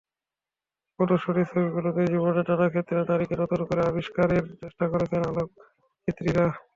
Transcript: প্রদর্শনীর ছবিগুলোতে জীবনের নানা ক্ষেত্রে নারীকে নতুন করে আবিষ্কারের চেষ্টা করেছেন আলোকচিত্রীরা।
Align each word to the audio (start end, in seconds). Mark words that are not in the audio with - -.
প্রদর্শনীর 0.99 1.49
ছবিগুলোতে 1.51 2.01
জীবনের 2.05 2.45
নানা 2.49 2.67
ক্ষেত্রে 2.69 2.97
নারীকে 3.03 3.35
নতুন 3.37 3.59
করে 3.67 3.81
আবিষ্কারের 3.83 4.43
চেষ্টা 4.61 4.85
করেছেন 4.91 5.21
আলোকচিত্রীরা। 5.29 6.45